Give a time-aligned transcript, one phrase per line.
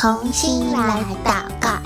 [0.00, 1.78] 同心来祷告。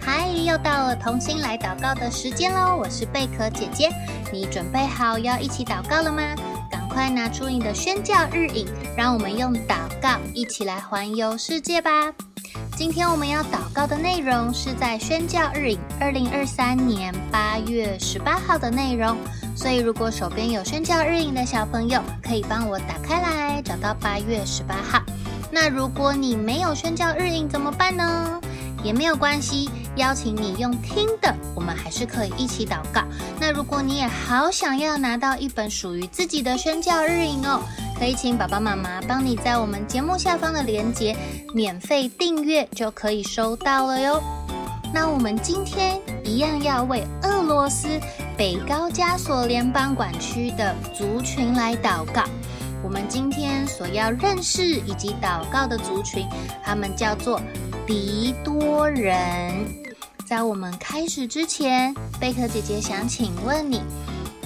[0.00, 2.74] 嗨，又到了同心来祷告的时间喽！
[2.74, 3.90] 我是贝壳姐姐，
[4.32, 6.22] 你准备好要一起祷告了吗？
[6.70, 8.66] 赶快拿出你的宣教日影，
[8.96, 12.10] 让我们用祷告一起来环游世界吧！
[12.74, 19.14] 今天我们要祷告的内容是在宣教日影二零二三年八月十八号的内容。
[19.58, 25.02] 所以，如果手边有宣教日影的小朋友，可以帮我打开来，找到八月十八号。
[25.50, 28.40] 那如果你没有宣教日影怎么办呢？
[28.84, 33.02] 也没有关系，邀请你用听的，我们还是可以一起祷告。
[33.40, 37.60] 那如果你也好想要拿到一本属于自己的宣教日影哦，
[37.98, 41.16] 可以请爸爸妈妈帮你在我们节目下方的链接
[41.52, 44.22] 免费订阅，就可以收到了哟。
[44.94, 47.88] 那我们今天一样要为俄罗斯
[48.38, 52.22] 北高加索联邦管区的族群来祷告。
[52.84, 56.24] 我们今天所要认识以及祷告的族群，
[56.62, 57.40] 他们叫做
[57.84, 59.52] 狄多人。
[60.24, 63.82] 在我们开始之前，贝壳姐姐想请问你：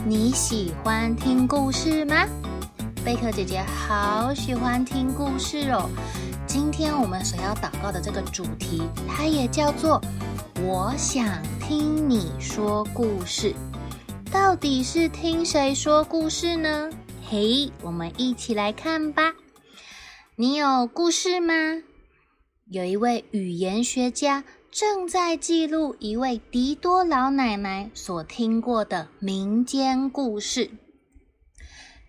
[0.07, 2.27] 你喜欢听故事吗？
[3.05, 5.91] 贝壳姐姐好喜欢听故事哦。
[6.47, 10.01] 今天我们所要祷告的这个主题，它也叫做。
[10.65, 11.27] 我想
[11.61, 13.53] 听你说故事，
[14.33, 16.89] 到底是听谁说故事呢？
[17.29, 19.35] 嘿，我们一起来看吧。
[20.37, 21.83] 你有故事吗？
[22.71, 30.71] 有一位语言学家正在记录一位狄多老奶奶所听过的民间故事。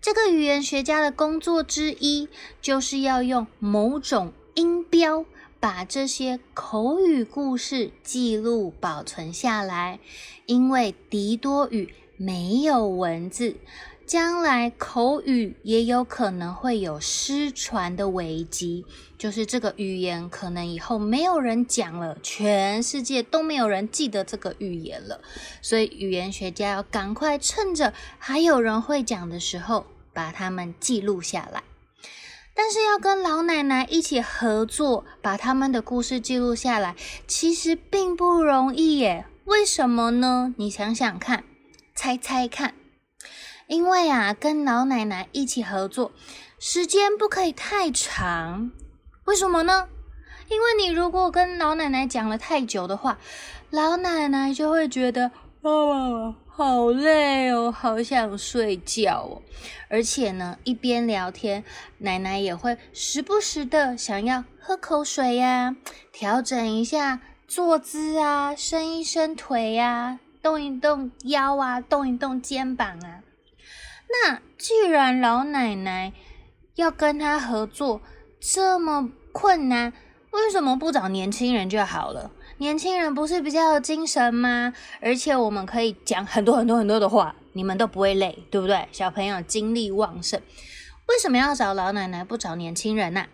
[0.00, 2.30] 这个语言学家的工作之一，
[2.62, 5.26] 就是要用某种音标。
[5.60, 9.98] 把这些口语故事记录保存下来，
[10.44, 13.56] 因为狄多语没有文字，
[14.06, 18.84] 将来口语也有可能会有失传的危机，
[19.18, 25.20] 就是这个语言可能以后没有人讲了，全世界都没有人记得这个语言了，
[25.62, 31.62] 所以语言学家要赶快趁着还有人会讲的时候，把它们记录下来。
[32.56, 36.94] 但是要跟老奶奶一起合作，把他们的故事记录下来，
[37.26, 39.26] 其实并不容易耶。
[39.44, 40.54] 为什么呢？
[40.56, 41.42] 你想想看，
[41.94, 42.74] 猜猜看。
[43.66, 46.12] 因为啊，跟老奶奶一起合作，
[46.58, 48.70] 时间不可以太长。
[49.24, 49.88] 为什么呢？
[50.48, 53.18] 因为你如果跟老奶奶讲了太久的话，
[53.70, 55.30] 老奶奶就会觉得，
[55.62, 56.34] 哦。
[56.56, 59.42] 好累哦，好想睡觉哦。
[59.88, 61.64] 而且呢，一边聊天，
[61.98, 65.74] 奶奶也会时不时的想要喝口水呀，
[66.12, 73.22] 调整一下坐姿啊，伸一伸腿呀，动一动腰啊，动一动肩膀啊。
[74.10, 76.12] 那既然老奶奶
[76.74, 78.02] 要跟她合作
[78.38, 79.94] 这么困难，
[80.32, 82.30] 为什么不找年轻人就好了？
[82.58, 84.74] 年轻人不是比较有精神吗？
[85.00, 88.86] 而且我们可以讲很多很多很多的话，你们都不会累，对不对？
[88.92, 90.38] 小朋友精力旺盛，
[91.08, 93.24] 为什么要找老奶奶不找年轻人呢？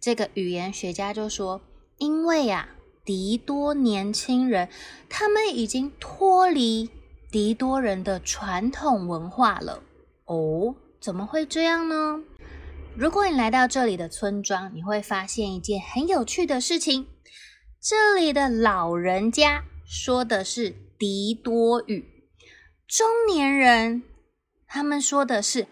[0.00, 1.60] 这个语言学家就说，
[1.98, 2.68] 因为呀，
[3.04, 4.68] 狄多年轻人
[5.08, 6.88] 他们已经脱离
[7.30, 9.82] 狄多人的传统文化了。
[10.26, 12.22] 哦，怎么会这样呢？
[12.94, 17.06] 如果你来到这里的村庄，你会发现一件很有趣的事情。
[17.80, 22.04] 这里的老人家说的是迪多语，
[22.86, 24.02] 中年人
[24.68, 25.66] 他们说的是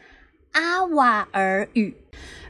[0.53, 1.95] 阿瓦尔语，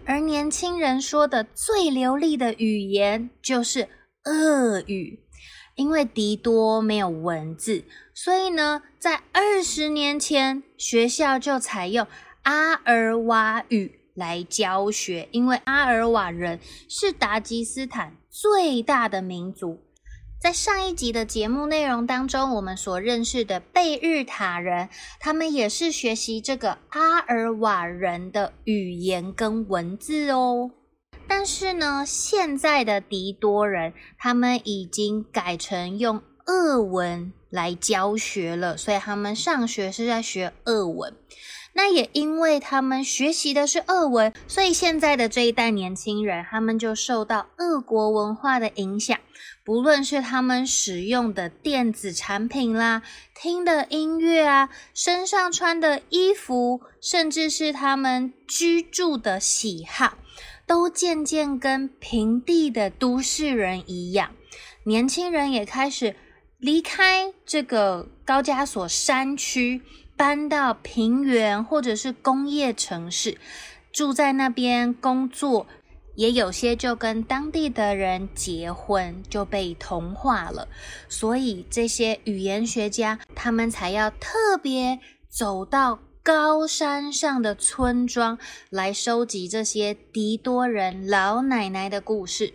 [0.06, 3.88] 而年轻人说的最流利的语言就是
[4.24, 5.24] 俄语。
[5.76, 12.06] 因为迪多没有文字，所以呢，在二十年前学校就采用
[12.42, 18.16] 阿尔瓦语来教学，因为阿尔瓦人是达吉斯坦。
[18.28, 19.80] 最大的民族，
[20.40, 24.88] 在上一集的节目内容当中，我们所认识的贝日塔人，
[25.18, 30.70] 他们也是学习这个阿尔瓦人的语言跟文字哦。
[31.30, 41.14] 但是呢，现在的狄多人，他们已经改成用俄文来教学了，所以他们上学是在学俄文。
[41.72, 49.16] 那也因为他们学习的是俄文，所以现在的这一代年轻人，他们就受到俄国文化的影响。
[49.70, 53.02] 不论是他们使用的电子产品啦、
[53.40, 60.18] 听的音乐啊、身上穿的衣服，甚至是他们居住的喜好，
[60.66, 64.32] 都渐渐跟平地的都市人一样。
[64.82, 66.16] 年轻人也开始
[66.58, 69.82] 离开这个高加索山区。
[70.16, 73.38] 搬到平原或者是工业城市，
[73.92, 75.68] 住在那边工作，
[76.14, 80.68] 也有些就跟当地的人结婚，就被同化了。
[81.08, 84.98] 所以这些语言学家他们才要特别
[85.28, 92.54] 走到高山上的村庄来收集这些迪多人老奶奶的故事。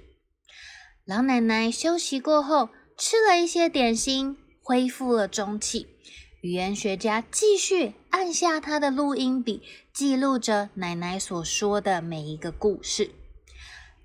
[1.05, 5.87] 老奶奶休息过后，吃了一些点心，恢复了中气。
[6.41, 13.09] 语言学家继续按下他的录音笔，记录着奶奶所说的每一个故事。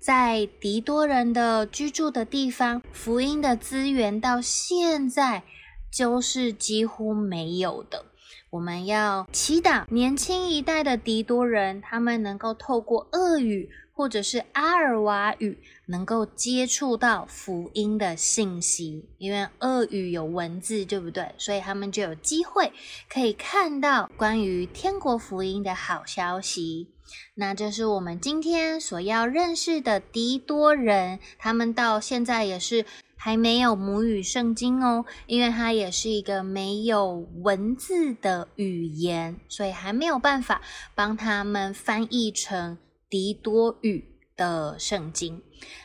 [0.01, 5.43] 在迪多人的居住的地方，福音的资源到现在
[5.91, 8.05] 就是几乎没有的。
[8.49, 19.07] 我们要祈祷年轻一代的迪多人，他们能够透过俄语或者是阿尔瓦语，能够接触到福音的信息。
[19.19, 21.35] 因为俄语有文字，对不对？
[21.37, 22.73] 所以他们就有机会
[23.07, 26.87] 可以看到关于天国福音的好消息。
[27.35, 32.85] 那这是我们今天所要认识的迪多人，他们到现在也是
[33.15, 40.61] 还没有母语圣经哦，因为它也是一个没有文字的语言，所以还没有办法
[40.95, 42.77] 帮他们翻译成
[43.09, 44.05] 迪多语
[44.35, 45.41] 的圣经。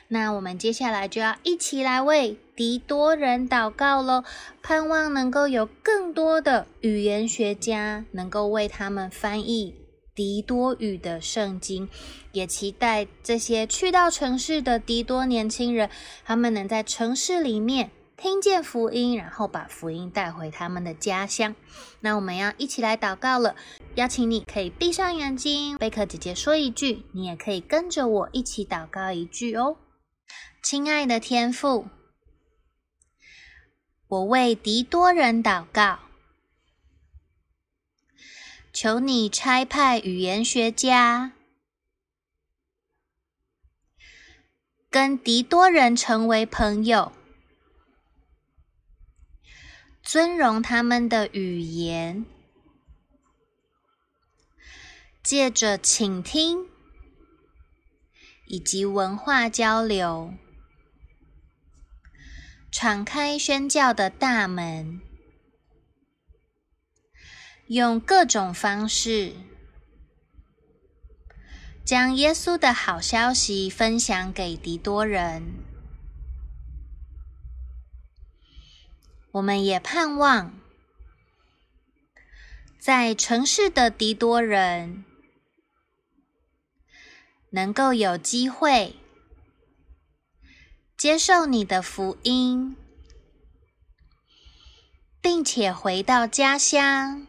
[0.09, 4.25] 那我们接下来就要一起来为迪多人祷告喽，
[4.63, 9.75] 盼望能够有更多的语言学家能够为他们翻译。
[10.17, 11.91] 迪多语的圣经，
[12.33, 15.91] 也期待这些去到城市的迪多年轻人，
[16.25, 21.55] 他们能在城市里面听见福音，然后把福音带回他们的家乡。
[22.01, 23.55] 那我们要一起来祷告了，
[23.97, 29.77] 邀请你可以闭上眼睛，贝克姐姐说一句，你也可以跟着我一起祷告一句哦。
[30.63, 31.89] 亲爱的天父，
[34.09, 35.99] 我为迪多人祷告。
[38.79, 41.33] 求你差派语言学家，
[44.91, 47.11] 跟迪多人成为朋友，
[50.03, 52.27] 尊荣他们的语言，
[55.23, 56.69] 借着倾听。
[58.45, 60.35] 以及文化交流，
[62.71, 65.01] 敞开宣教的大门。
[67.69, 69.35] 用各种方式
[71.85, 75.43] 将耶稣的好消息分享给狄多人。
[79.33, 80.59] 我们也盼望
[82.79, 85.05] 在城市的狄多人
[87.51, 88.97] 能够有机会
[90.97, 92.77] 接受你的福音，
[95.21, 97.27] 并且回到家乡。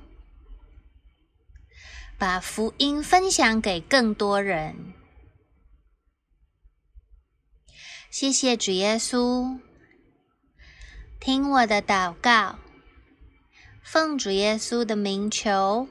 [2.18, 4.94] 把福音分享给更多人。
[8.10, 9.60] 谢谢主耶稣，
[11.20, 12.58] 听我的祷告，
[13.84, 15.88] 奉主耶稣的名求，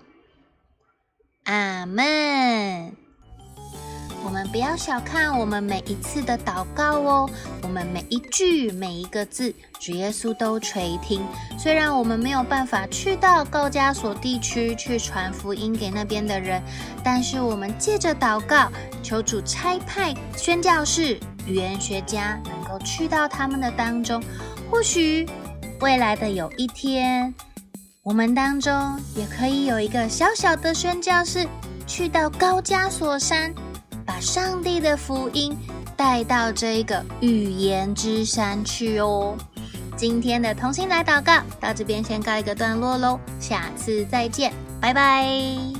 [1.44, 3.06] 阿门。
[4.26, 7.31] 我们不要小看我们每一次的祷告哦，
[7.62, 11.25] 我们每一句每一个字，主耶稣都垂听。
[11.56, 16.61] 虽然我们没有办法去到高加索地区去传福音给那边的人，
[17.04, 18.68] 但是我们借着祷告，
[19.00, 24.21] 求主差派宣教士、语言学家，能够去到他们的当中。
[24.68, 25.25] 或许
[25.78, 27.33] 未来的有一天，
[28.02, 31.47] 我们当中也可以有一个小小的宣教士，
[31.87, 33.54] 去到高加索山。
[34.07, 35.55] 把上帝的福音
[35.97, 39.37] 带到这一个预言之山去哦。
[39.97, 45.75] 今天的同心来祷告到这边先告一个段落喽，下次再见，拜拜。